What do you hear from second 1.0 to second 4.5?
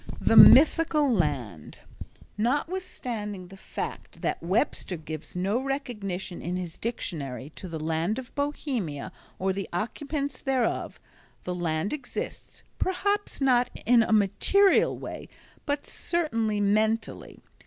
Land Notwithstanding the fact that